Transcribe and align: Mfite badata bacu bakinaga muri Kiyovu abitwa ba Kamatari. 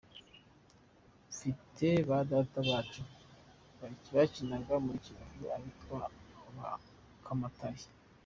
Mfite 1.31 1.87
badata 2.09 2.59
bacu 2.69 3.01
bakinaga 4.15 4.73
muri 4.83 4.97
Kiyovu 5.05 5.45
abitwa 5.55 5.99
ba 6.57 6.69
Kamatari. 7.25 7.83